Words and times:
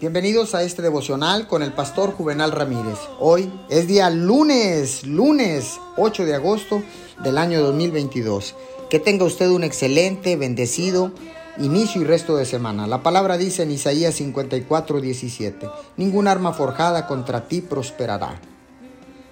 Bienvenidos 0.00 0.54
a 0.54 0.62
este 0.62 0.80
devocional 0.80 1.48
con 1.48 1.60
el 1.60 1.72
pastor 1.72 2.12
Juvenal 2.12 2.52
Ramírez. 2.52 3.00
Hoy 3.18 3.52
es 3.68 3.88
día 3.88 4.08
lunes, 4.10 5.04
lunes 5.04 5.80
8 5.96 6.24
de 6.24 6.36
agosto 6.36 6.84
del 7.24 7.36
año 7.36 7.60
2022. 7.62 8.54
Que 8.90 9.00
tenga 9.00 9.24
usted 9.24 9.48
un 9.48 9.64
excelente, 9.64 10.36
bendecido 10.36 11.10
inicio 11.58 12.00
y 12.00 12.04
resto 12.04 12.36
de 12.36 12.46
semana. 12.46 12.86
La 12.86 13.02
palabra 13.02 13.36
dice 13.38 13.64
en 13.64 13.72
Isaías 13.72 14.14
54, 14.14 15.00
17, 15.00 15.68
ningún 15.96 16.28
arma 16.28 16.52
forjada 16.52 17.08
contra 17.08 17.48
ti 17.48 17.60
prosperará. 17.60 18.40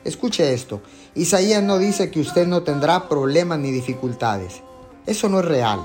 Escuche 0.03 0.53
esto, 0.53 0.83
Isaías 1.15 1.63
no 1.63 1.79
dice 1.79 2.11
que 2.11 2.19
usted 2.19 2.49
no 2.49 2.65
tendrá 2.65 3.09
problemas 3.09 3.61
ni 3.61 3.71
dificultades. 3.71 4.63
Eso 5.07 5.29
no 5.29 5.39
es 5.39 5.45
real. 5.45 5.79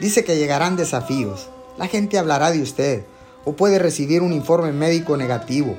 Dice 0.00 0.24
que 0.24 0.38
llegarán 0.38 0.74
desafíos. 0.74 1.50
La 1.76 1.86
gente 1.86 2.16
hablará 2.16 2.50
de 2.50 2.62
usted 2.62 3.04
o 3.46 3.54
puede 3.54 3.78
recibir 3.78 4.22
un 4.22 4.32
informe 4.32 4.72
médico 4.72 5.16
negativo, 5.16 5.76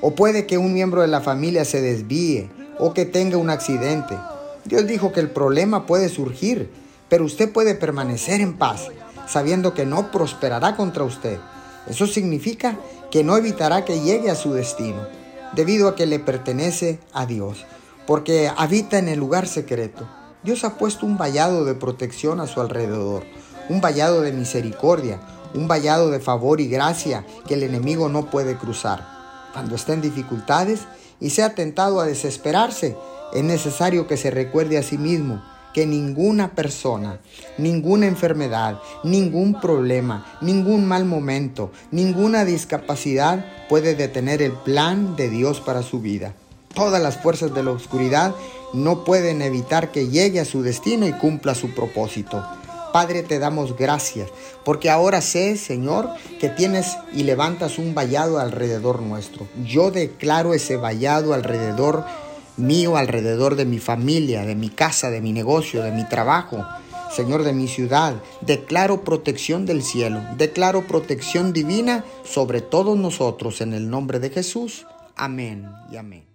o 0.00 0.14
puede 0.14 0.46
que 0.46 0.58
un 0.58 0.72
miembro 0.72 1.00
de 1.00 1.08
la 1.08 1.22
familia 1.22 1.64
se 1.64 1.80
desvíe 1.80 2.50
o 2.78 2.94
que 2.94 3.06
tenga 3.06 3.38
un 3.38 3.50
accidente. 3.50 4.16
Dios 4.66 4.86
dijo 4.86 5.10
que 5.10 5.20
el 5.20 5.30
problema 5.30 5.86
puede 5.86 6.10
surgir, 6.10 6.70
pero 7.08 7.24
usted 7.24 7.50
puede 7.50 7.74
permanecer 7.74 8.42
en 8.42 8.58
paz, 8.58 8.88
sabiendo 9.26 9.72
que 9.72 9.86
no 9.86 10.10
prosperará 10.10 10.76
contra 10.76 11.02
usted. 11.02 11.38
Eso 11.88 12.06
significa 12.06 12.78
que 13.10 13.24
no 13.24 13.38
evitará 13.38 13.86
que 13.86 14.00
llegue 14.00 14.30
a 14.30 14.34
su 14.34 14.52
destino, 14.52 15.00
debido 15.54 15.88
a 15.88 15.96
que 15.96 16.04
le 16.04 16.18
pertenece 16.18 17.00
a 17.14 17.24
Dios, 17.24 17.64
porque 18.06 18.52
habita 18.54 18.98
en 18.98 19.08
el 19.08 19.18
lugar 19.18 19.48
secreto. 19.48 20.06
Dios 20.42 20.62
ha 20.64 20.76
puesto 20.76 21.06
un 21.06 21.16
vallado 21.16 21.64
de 21.64 21.74
protección 21.74 22.40
a 22.40 22.46
su 22.46 22.60
alrededor, 22.60 23.24
un 23.70 23.80
vallado 23.80 24.20
de 24.20 24.32
misericordia, 24.32 25.20
un 25.54 25.68
vallado 25.68 26.10
de 26.10 26.20
favor 26.20 26.60
y 26.60 26.68
gracia 26.68 27.24
que 27.46 27.54
el 27.54 27.62
enemigo 27.62 28.08
no 28.08 28.30
puede 28.30 28.56
cruzar. 28.56 29.06
Cuando 29.52 29.74
esté 29.74 29.94
en 29.94 30.02
dificultades 30.02 30.80
y 31.20 31.30
sea 31.30 31.54
tentado 31.54 32.00
a 32.00 32.06
desesperarse, 32.06 32.96
es 33.32 33.44
necesario 33.44 34.06
que 34.06 34.16
se 34.16 34.30
recuerde 34.30 34.78
a 34.78 34.82
sí 34.82 34.98
mismo 34.98 35.42
que 35.72 35.86
ninguna 35.86 36.54
persona, 36.54 37.20
ninguna 37.58 38.06
enfermedad, 38.06 38.80
ningún 39.04 39.60
problema, 39.60 40.26
ningún 40.40 40.86
mal 40.86 41.04
momento, 41.04 41.70
ninguna 41.90 42.44
discapacidad 42.44 43.44
puede 43.68 43.94
detener 43.94 44.42
el 44.42 44.52
plan 44.52 45.14
de 45.16 45.28
Dios 45.28 45.60
para 45.60 45.82
su 45.82 46.00
vida. 46.00 46.34
Todas 46.74 47.02
las 47.02 47.20
fuerzas 47.22 47.54
de 47.54 47.62
la 47.62 47.72
oscuridad 47.72 48.34
no 48.72 49.04
pueden 49.04 49.42
evitar 49.42 49.90
que 49.90 50.08
llegue 50.08 50.40
a 50.40 50.44
su 50.44 50.62
destino 50.62 51.06
y 51.06 51.12
cumpla 51.12 51.54
su 51.54 51.74
propósito. 51.74 52.44
Padre, 52.92 53.22
te 53.22 53.38
damos 53.38 53.76
gracias, 53.76 54.30
porque 54.64 54.90
ahora 54.90 55.20
sé, 55.20 55.56
Señor, 55.56 56.08
que 56.40 56.48
tienes 56.48 56.96
y 57.12 57.24
levantas 57.24 57.78
un 57.78 57.94
vallado 57.94 58.38
alrededor 58.38 59.02
nuestro. 59.02 59.46
Yo 59.64 59.90
declaro 59.90 60.54
ese 60.54 60.76
vallado 60.76 61.34
alrededor 61.34 62.04
mío, 62.56 62.96
alrededor 62.96 63.56
de 63.56 63.64
mi 63.64 63.78
familia, 63.78 64.44
de 64.44 64.54
mi 64.54 64.68
casa, 64.68 65.10
de 65.10 65.20
mi 65.20 65.32
negocio, 65.32 65.82
de 65.82 65.92
mi 65.92 66.06
trabajo. 66.08 66.64
Señor 67.14 67.42
de 67.42 67.54
mi 67.54 67.68
ciudad, 67.68 68.16
declaro 68.42 69.02
protección 69.02 69.64
del 69.64 69.82
cielo, 69.82 70.20
declaro 70.36 70.86
protección 70.86 71.52
divina 71.52 72.04
sobre 72.22 72.60
todos 72.60 72.98
nosotros 72.98 73.60
en 73.62 73.72
el 73.72 73.88
nombre 73.88 74.20
de 74.20 74.30
Jesús. 74.30 74.86
Amén 75.16 75.70
y 75.90 75.96
amén. 75.96 76.27